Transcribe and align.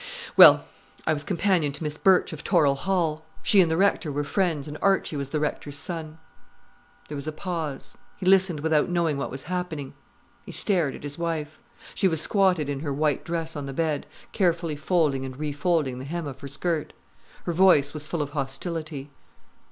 "Well, 0.35 0.65
I 1.05 1.13
was 1.13 1.23
companion 1.23 1.73
to 1.73 1.83
Miss 1.83 1.95
Birch 1.95 2.33
of 2.33 2.43
Torril 2.43 2.75
Hall—she 2.75 3.61
and 3.61 3.69
the 3.69 3.77
rector 3.77 4.11
were 4.11 4.23
friends, 4.23 4.67
and 4.67 4.79
Archie 4.81 5.15
was 5.15 5.29
the 5.29 5.39
rector's 5.39 5.75
son." 5.77 6.17
There 7.07 7.15
was 7.15 7.27
a 7.27 7.31
pause. 7.31 7.95
He 8.17 8.25
listened 8.25 8.61
without 8.61 8.89
knowing 8.89 9.17
what 9.17 9.29
was 9.29 9.43
happening. 9.43 9.93
He 10.43 10.51
stared 10.53 10.95
at 10.95 11.03
his 11.03 11.19
wife. 11.19 11.59
She 11.93 12.07
was 12.07 12.19
squatted 12.19 12.67
in 12.67 12.79
her 12.79 12.91
white 12.91 13.23
dress 13.23 13.55
on 13.55 13.67
the 13.67 13.73
bed, 13.73 14.07
carefully 14.31 14.75
folding 14.75 15.23
and 15.23 15.37
refolding 15.37 15.99
the 15.99 16.05
hem 16.05 16.25
of 16.25 16.39
her 16.39 16.47
skirt. 16.47 16.93
Her 17.43 17.53
voice 17.53 17.93
was 17.93 18.07
full 18.07 18.23
of 18.23 18.31
hostility. 18.31 19.11